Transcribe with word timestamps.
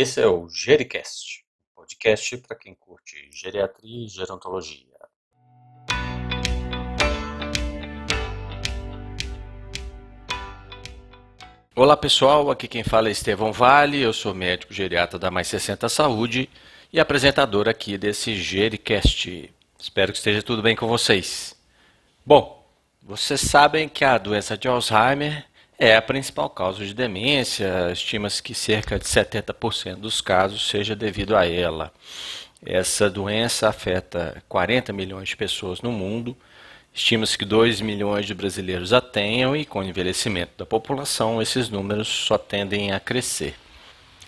Esse 0.00 0.20
é 0.20 0.28
o 0.28 0.48
Gericast, 0.48 1.44
podcast 1.74 2.36
para 2.36 2.56
quem 2.56 2.72
curte 2.72 3.28
geriatria 3.32 4.06
e 4.06 4.08
gerontologia. 4.08 4.86
Olá 11.74 11.96
pessoal, 11.96 12.48
aqui 12.48 12.68
quem 12.68 12.84
fala 12.84 13.08
é 13.08 13.10
Estevão 13.10 13.52
Vale, 13.52 14.00
eu 14.00 14.12
sou 14.12 14.32
médico 14.32 14.72
geriatra 14.72 15.18
da 15.18 15.32
Mais 15.32 15.48
60 15.48 15.88
Saúde 15.88 16.48
e 16.92 17.00
apresentador 17.00 17.68
aqui 17.68 17.98
desse 17.98 18.36
Gericast. 18.36 19.52
Espero 19.80 20.12
que 20.12 20.18
esteja 20.18 20.44
tudo 20.44 20.62
bem 20.62 20.76
com 20.76 20.86
vocês. 20.86 21.56
Bom, 22.24 22.64
vocês 23.02 23.40
sabem 23.40 23.88
que 23.88 24.04
a 24.04 24.16
doença 24.16 24.56
de 24.56 24.68
Alzheimer 24.68 25.44
é 25.78 25.94
a 25.94 26.02
principal 26.02 26.50
causa 26.50 26.84
de 26.84 26.92
demência, 26.92 27.92
estima-se 27.92 28.42
que 28.42 28.52
cerca 28.52 28.98
de 28.98 29.04
70% 29.04 29.96
dos 29.96 30.20
casos 30.20 30.68
seja 30.68 30.96
devido 30.96 31.36
a 31.36 31.46
ela. 31.46 31.92
Essa 32.66 33.08
doença 33.08 33.68
afeta 33.68 34.42
40 34.48 34.92
milhões 34.92 35.28
de 35.28 35.36
pessoas 35.36 35.80
no 35.80 35.92
mundo, 35.92 36.36
estima-se 36.92 37.38
que 37.38 37.44
2 37.44 37.80
milhões 37.80 38.26
de 38.26 38.34
brasileiros 38.34 38.92
a 38.92 39.00
tenham 39.00 39.56
e 39.56 39.64
com 39.64 39.78
o 39.78 39.84
envelhecimento 39.84 40.52
da 40.58 40.66
população 40.66 41.40
esses 41.40 41.68
números 41.68 42.08
só 42.08 42.36
tendem 42.36 42.90
a 42.90 42.98
crescer. 42.98 43.54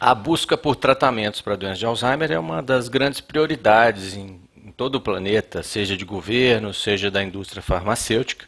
A 0.00 0.14
busca 0.14 0.56
por 0.56 0.74
tratamentos 0.76 1.42
para 1.42 1.52
a 1.52 1.56
doença 1.56 1.78
de 1.78 1.86
Alzheimer 1.86 2.32
é 2.32 2.38
uma 2.38 2.62
das 2.62 2.88
grandes 2.88 3.20
prioridades 3.20 4.16
em, 4.16 4.40
em 4.56 4.72
todo 4.72 4.94
o 4.94 5.00
planeta, 5.00 5.62
seja 5.62 5.94
de 5.94 6.06
governo, 6.06 6.72
seja 6.72 7.10
da 7.10 7.22
indústria 7.22 7.62
farmacêutica. 7.62 8.46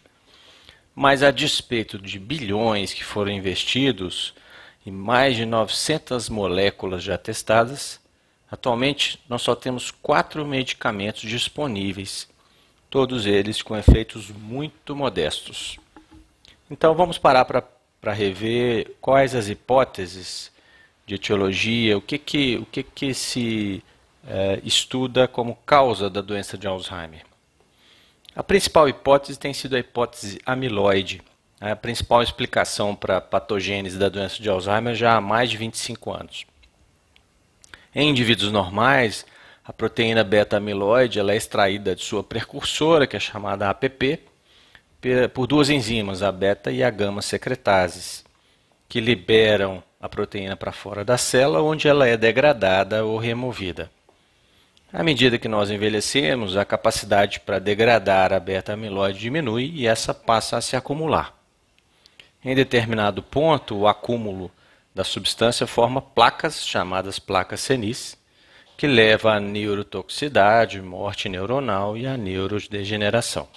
Mas 0.98 1.22
a 1.22 1.30
despeito 1.30 1.98
de 1.98 2.18
bilhões 2.18 2.94
que 2.94 3.04
foram 3.04 3.30
investidos 3.30 4.32
e 4.86 4.90
mais 4.90 5.36
de 5.36 5.44
900 5.44 6.30
moléculas 6.30 7.02
já 7.02 7.18
testadas, 7.18 8.00
atualmente 8.50 9.20
nós 9.28 9.42
só 9.42 9.54
temos 9.54 9.90
quatro 9.90 10.46
medicamentos 10.46 11.20
disponíveis, 11.28 12.26
todos 12.88 13.26
eles 13.26 13.60
com 13.60 13.76
efeitos 13.76 14.30
muito 14.30 14.96
modestos. 14.96 15.78
Então 16.70 16.94
vamos 16.94 17.18
parar 17.18 17.44
para 17.44 18.12
rever 18.14 18.96
quais 18.98 19.34
as 19.34 19.50
hipóteses 19.50 20.50
de 21.04 21.16
etiologia, 21.16 21.98
o 21.98 22.00
que, 22.00 22.16
que, 22.16 22.56
o 22.56 22.64
que, 22.64 22.82
que 22.82 23.12
se 23.12 23.84
é, 24.26 24.60
estuda 24.64 25.28
como 25.28 25.56
causa 25.66 26.08
da 26.08 26.22
doença 26.22 26.56
de 26.56 26.66
Alzheimer. 26.66 27.35
A 28.36 28.42
principal 28.42 28.86
hipótese 28.86 29.38
tem 29.38 29.54
sido 29.54 29.76
a 29.76 29.78
hipótese 29.78 30.38
amiloide, 30.44 31.22
a 31.58 31.74
principal 31.74 32.22
explicação 32.22 32.94
para 32.94 33.16
a 33.16 33.20
patogênese 33.20 33.98
da 33.98 34.10
doença 34.10 34.42
de 34.42 34.50
Alzheimer 34.50 34.94
já 34.94 35.16
há 35.16 35.20
mais 35.22 35.48
de 35.48 35.56
25 35.56 36.12
anos. 36.12 36.44
Em 37.94 38.10
indivíduos 38.10 38.52
normais, 38.52 39.24
a 39.64 39.72
proteína 39.72 40.22
beta-amiloide 40.22 41.18
é 41.18 41.34
extraída 41.34 41.96
de 41.96 42.04
sua 42.04 42.22
precursora, 42.22 43.06
que 43.06 43.16
é 43.16 43.20
chamada 43.20 43.70
APP, 43.70 44.20
por 45.32 45.46
duas 45.46 45.70
enzimas, 45.70 46.22
a 46.22 46.30
beta 46.30 46.70
e 46.70 46.82
a 46.82 46.90
gama 46.90 47.22
secretases, 47.22 48.22
que 48.86 49.00
liberam 49.00 49.82
a 49.98 50.10
proteína 50.10 50.58
para 50.58 50.72
fora 50.72 51.06
da 51.06 51.16
célula, 51.16 51.62
onde 51.62 51.88
ela 51.88 52.06
é 52.06 52.18
degradada 52.18 53.02
ou 53.02 53.16
removida. 53.16 53.90
À 54.92 55.02
medida 55.02 55.38
que 55.38 55.48
nós 55.48 55.70
envelhecemos, 55.70 56.56
a 56.56 56.64
capacidade 56.64 57.40
para 57.40 57.58
degradar 57.58 58.32
a 58.32 58.38
beta-amiloide 58.38 59.18
diminui 59.18 59.72
e 59.74 59.86
essa 59.86 60.14
passa 60.14 60.56
a 60.56 60.60
se 60.60 60.76
acumular. 60.76 61.36
Em 62.44 62.54
determinado 62.54 63.22
ponto, 63.22 63.76
o 63.76 63.88
acúmulo 63.88 64.50
da 64.94 65.02
substância 65.02 65.66
forma 65.66 66.00
placas 66.00 66.64
chamadas 66.64 67.18
placas 67.18 67.60
senis, 67.60 68.16
que 68.76 68.86
leva 68.86 69.34
à 69.34 69.40
neurotoxicidade, 69.40 70.80
morte 70.80 71.28
neuronal 71.28 71.96
e 71.96 72.06
à 72.06 72.16
neurodegeneração. 72.16 73.48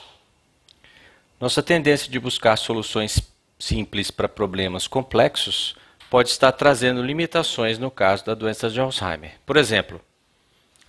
Nossa 1.39 1.61
tendência 1.61 2.11
de 2.11 2.19
buscar 2.19 2.57
soluções 2.57 3.21
simples 3.59 4.09
para 4.09 4.27
problemas 4.27 4.87
complexos 4.87 5.75
pode 6.09 6.29
estar 6.29 6.51
trazendo 6.53 7.03
limitações 7.03 7.77
no 7.77 7.91
caso 7.91 8.25
da 8.25 8.33
doença 8.33 8.69
de 8.69 8.79
Alzheimer. 8.79 9.33
Por 9.45 9.55
exemplo, 9.55 10.01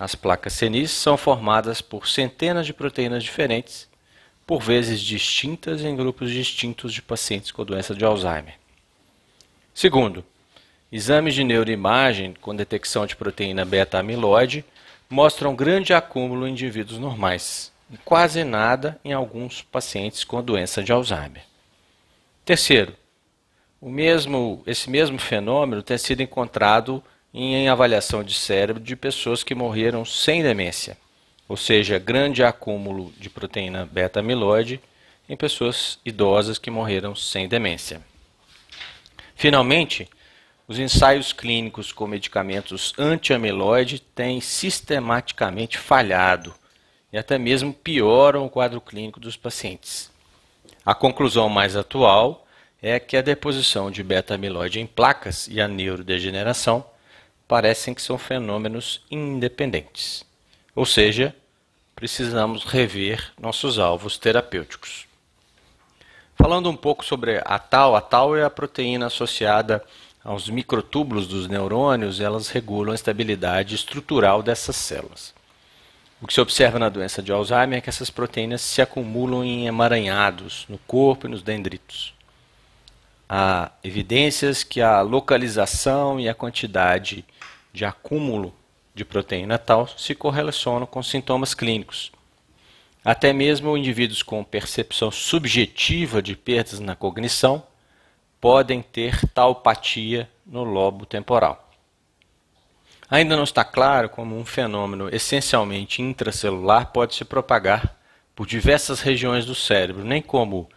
as 0.00 0.14
placas 0.14 0.54
senis 0.54 0.90
são 0.90 1.14
formadas 1.18 1.82
por 1.82 2.08
centenas 2.08 2.64
de 2.64 2.72
proteínas 2.72 3.22
diferentes, 3.22 3.86
por 4.46 4.62
vezes 4.62 4.98
distintas 4.98 5.82
em 5.84 5.94
grupos 5.94 6.30
distintos 6.30 6.94
de 6.94 7.02
pacientes 7.02 7.52
com 7.52 7.66
doença 7.66 7.94
de 7.94 8.02
Alzheimer. 8.02 8.54
Segundo, 9.74 10.24
exames 10.90 11.34
de 11.34 11.44
neuroimagem 11.44 12.34
com 12.40 12.56
detecção 12.56 13.04
de 13.04 13.14
proteína 13.14 13.62
beta-amiloide 13.66 14.64
mostram 15.08 15.54
grande 15.54 15.92
acúmulo 15.92 16.48
em 16.48 16.52
indivíduos 16.52 16.98
normais 16.98 17.70
e 17.92 17.98
quase 17.98 18.42
nada 18.42 18.98
em 19.04 19.12
alguns 19.12 19.60
pacientes 19.60 20.24
com 20.24 20.42
doença 20.42 20.82
de 20.82 20.92
Alzheimer. 20.92 21.42
Terceiro, 22.42 22.96
mesmo, 23.82 24.62
esse 24.66 24.88
mesmo 24.88 25.18
fenômeno 25.18 25.82
tem 25.82 25.98
sido 25.98 26.22
encontrado 26.22 27.04
em 27.32 27.68
avaliação 27.68 28.24
de 28.24 28.34
cérebro 28.34 28.82
de 28.82 28.96
pessoas 28.96 29.44
que 29.44 29.54
morreram 29.54 30.04
sem 30.04 30.42
demência, 30.42 30.96
ou 31.48 31.56
seja, 31.56 31.98
grande 31.98 32.42
acúmulo 32.42 33.12
de 33.18 33.30
proteína 33.30 33.88
beta-amiloide 33.90 34.80
em 35.28 35.36
pessoas 35.36 35.98
idosas 36.04 36.58
que 36.58 36.70
morreram 36.70 37.14
sem 37.14 37.48
demência. 37.48 38.00
Finalmente, 39.36 40.08
os 40.66 40.78
ensaios 40.78 41.32
clínicos 41.32 41.92
com 41.92 42.06
medicamentos 42.06 42.92
anti-amiloide 42.98 44.00
têm 44.00 44.40
sistematicamente 44.40 45.78
falhado 45.78 46.54
e 47.12 47.18
até 47.18 47.38
mesmo 47.38 47.72
pioram 47.72 48.44
o 48.44 48.50
quadro 48.50 48.80
clínico 48.80 49.18
dos 49.18 49.36
pacientes. 49.36 50.10
A 50.84 50.94
conclusão 50.94 51.48
mais 51.48 51.76
atual 51.76 52.46
é 52.82 52.98
que 52.98 53.16
a 53.16 53.22
deposição 53.22 53.90
de 53.90 54.02
beta-amiloide 54.02 54.80
em 54.80 54.86
placas 54.86 55.48
e 55.48 55.60
a 55.60 55.68
neurodegeneração 55.68 56.84
parecem 57.50 57.92
que 57.92 58.00
são 58.00 58.16
fenômenos 58.16 59.04
independentes. 59.10 60.24
Ou 60.72 60.86
seja, 60.86 61.34
precisamos 61.96 62.62
rever 62.62 63.32
nossos 63.40 63.76
alvos 63.76 64.16
terapêuticos. 64.16 65.08
Falando 66.36 66.70
um 66.70 66.76
pouco 66.76 67.04
sobre 67.04 67.42
a 67.44 67.58
tau, 67.58 67.96
a 67.96 68.00
tau 68.00 68.36
é 68.36 68.44
a 68.44 68.50
proteína 68.50 69.06
associada 69.06 69.84
aos 70.22 70.48
microtúbulos 70.48 71.26
dos 71.26 71.48
neurônios, 71.48 72.20
elas 72.20 72.48
regulam 72.50 72.92
a 72.92 72.94
estabilidade 72.94 73.74
estrutural 73.74 74.44
dessas 74.44 74.76
células. 74.76 75.34
O 76.22 76.28
que 76.28 76.34
se 76.34 76.40
observa 76.40 76.78
na 76.78 76.88
doença 76.88 77.20
de 77.20 77.32
Alzheimer 77.32 77.78
é 77.78 77.80
que 77.80 77.90
essas 77.90 78.10
proteínas 78.10 78.60
se 78.60 78.80
acumulam 78.80 79.44
em 79.44 79.66
emaranhados 79.66 80.66
no 80.68 80.78
corpo 80.78 81.26
e 81.26 81.30
nos 81.30 81.42
dendritos. 81.42 82.14
Há 83.28 83.72
evidências 83.82 84.62
que 84.62 84.80
a 84.80 85.00
localização 85.00 86.20
e 86.20 86.28
a 86.28 86.34
quantidade 86.34 87.24
de 87.72 87.84
acúmulo 87.84 88.54
de 88.94 89.04
proteína 89.04 89.58
tal 89.58 89.86
se 89.86 90.14
correlacionam 90.14 90.86
com 90.86 91.02
sintomas 91.02 91.54
clínicos. 91.54 92.12
Até 93.04 93.32
mesmo 93.32 93.76
indivíduos 93.76 94.22
com 94.22 94.44
percepção 94.44 95.10
subjetiva 95.10 96.20
de 96.20 96.36
perdas 96.36 96.80
na 96.80 96.94
cognição 96.94 97.62
podem 98.40 98.82
ter 98.82 99.26
taupatia 99.28 100.28
no 100.46 100.64
lobo 100.64 101.06
temporal. 101.06 101.70
Ainda 103.08 103.36
não 103.36 103.44
está 103.44 103.64
claro 103.64 104.08
como 104.08 104.38
um 104.38 104.44
fenômeno 104.44 105.08
essencialmente 105.14 106.02
intracelular 106.02 106.92
pode 106.92 107.14
se 107.14 107.24
propagar 107.24 107.96
por 108.36 108.46
diversas 108.46 109.00
regiões 109.00 109.44
do 109.44 109.54
cérebro, 109.54 110.04
nem 110.04 110.22
como 110.22 110.68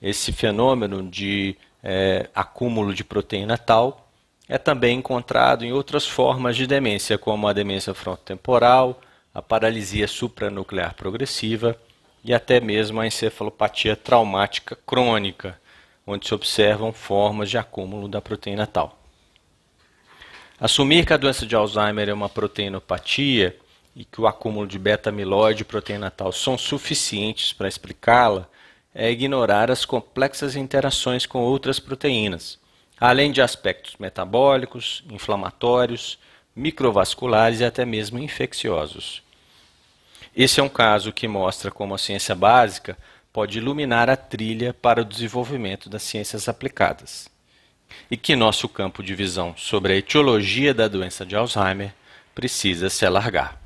esse 0.00 0.30
fenômeno 0.32 1.02
de 1.02 1.56
é, 1.82 2.28
acúmulo 2.34 2.92
de 2.92 3.04
proteína 3.04 3.56
tal 3.56 4.07
é 4.48 4.56
também 4.56 4.98
encontrado 4.98 5.64
em 5.64 5.72
outras 5.72 6.06
formas 6.06 6.56
de 6.56 6.66
demência, 6.66 7.18
como 7.18 7.46
a 7.46 7.52
demência 7.52 7.92
frontotemporal, 7.92 8.98
a 9.34 9.42
paralisia 9.42 10.08
supranuclear 10.08 10.94
progressiva 10.94 11.76
e 12.24 12.32
até 12.32 12.58
mesmo 12.58 12.98
a 12.98 13.06
encefalopatia 13.06 13.94
traumática 13.94 14.74
crônica, 14.86 15.60
onde 16.06 16.26
se 16.26 16.34
observam 16.34 16.92
formas 16.92 17.50
de 17.50 17.58
acúmulo 17.58 18.08
da 18.08 18.22
proteína 18.22 18.66
tal. 18.66 18.98
Assumir 20.58 21.04
que 21.04 21.12
a 21.12 21.18
doença 21.18 21.46
de 21.46 21.54
Alzheimer 21.54 22.08
é 22.08 22.14
uma 22.14 22.28
proteinopatia 22.28 23.54
e 23.94 24.04
que 24.04 24.20
o 24.20 24.26
acúmulo 24.26 24.66
de 24.66 24.78
beta-amiloide 24.78 25.62
e 25.62 25.64
proteína 25.64 26.10
tal 26.10 26.32
são 26.32 26.56
suficientes 26.56 27.52
para 27.52 27.68
explicá-la 27.68 28.48
é 28.94 29.10
ignorar 29.10 29.70
as 29.70 29.84
complexas 29.84 30.56
interações 30.56 31.26
com 31.26 31.40
outras 31.40 31.78
proteínas 31.78 32.58
além 33.00 33.32
de 33.32 33.40
aspectos 33.40 33.94
metabólicos, 33.98 35.04
inflamatórios, 35.10 36.18
microvasculares 36.54 37.60
e 37.60 37.64
até 37.64 37.84
mesmo 37.84 38.18
infecciosos. 38.18 39.22
Esse 40.36 40.60
é 40.60 40.62
um 40.62 40.68
caso 40.68 41.12
que 41.12 41.28
mostra 41.28 41.70
como 41.70 41.94
a 41.94 41.98
ciência 41.98 42.34
básica 42.34 42.96
pode 43.32 43.58
iluminar 43.58 44.10
a 44.10 44.16
trilha 44.16 44.74
para 44.74 45.02
o 45.02 45.04
desenvolvimento 45.04 45.88
das 45.88 46.02
ciências 46.02 46.48
aplicadas. 46.48 47.28
e 48.10 48.16
que 48.16 48.36
nosso 48.36 48.68
campo 48.68 49.02
de 49.02 49.14
visão 49.14 49.54
sobre 49.56 49.92
a 49.92 49.96
etiologia 49.96 50.74
da 50.74 50.88
doença 50.88 51.24
de 51.24 51.34
Alzheimer 51.34 51.94
precisa 52.34 52.90
se 52.90 53.04
alargar. 53.06 53.58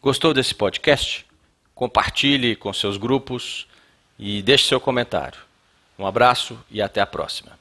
Gostou 0.00 0.32
desse 0.32 0.54
podcast? 0.54 1.26
Compartilhe 1.74 2.56
com 2.56 2.72
seus 2.72 2.96
grupos 2.96 3.66
e 4.18 4.42
deixe 4.42 4.68
seu 4.68 4.80
comentário. 4.80 5.40
Um 5.98 6.06
abraço 6.06 6.58
e 6.70 6.80
até 6.80 7.00
a 7.00 7.06
próxima. 7.06 7.58